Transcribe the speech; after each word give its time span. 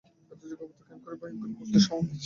এতে 0.31 0.45
যুগপৎ 0.51 0.79
ক্ষেমঙ্করী 0.79 1.15
ও 1.15 1.21
ভয়ঙ্করী 1.21 1.51
মূর্তির 1.51 1.83
সমাবেশ। 1.85 2.17